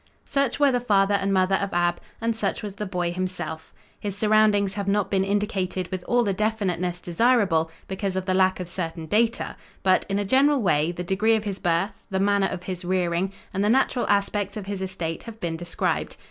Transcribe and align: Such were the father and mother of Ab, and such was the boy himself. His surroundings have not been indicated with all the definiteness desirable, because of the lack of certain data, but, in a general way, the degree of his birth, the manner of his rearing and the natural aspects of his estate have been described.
Such 0.25 0.59
were 0.59 0.71
the 0.71 0.79
father 0.79 1.13
and 1.13 1.31
mother 1.31 1.57
of 1.57 1.73
Ab, 1.75 2.01
and 2.19 2.35
such 2.35 2.63
was 2.63 2.73
the 2.77 2.87
boy 2.87 3.11
himself. 3.13 3.71
His 3.99 4.17
surroundings 4.17 4.73
have 4.73 4.87
not 4.87 5.11
been 5.11 5.23
indicated 5.23 5.91
with 5.91 6.03
all 6.07 6.23
the 6.23 6.33
definiteness 6.33 6.99
desirable, 6.99 7.69
because 7.87 8.15
of 8.15 8.25
the 8.25 8.33
lack 8.33 8.59
of 8.59 8.67
certain 8.67 9.05
data, 9.05 9.55
but, 9.83 10.07
in 10.09 10.17
a 10.17 10.25
general 10.25 10.59
way, 10.63 10.91
the 10.91 11.03
degree 11.03 11.35
of 11.35 11.43
his 11.43 11.59
birth, 11.59 12.03
the 12.09 12.19
manner 12.19 12.47
of 12.47 12.63
his 12.63 12.83
rearing 12.83 13.31
and 13.53 13.63
the 13.63 13.69
natural 13.69 14.07
aspects 14.09 14.57
of 14.57 14.65
his 14.65 14.81
estate 14.81 15.21
have 15.21 15.39
been 15.39 15.55
described. 15.55 16.17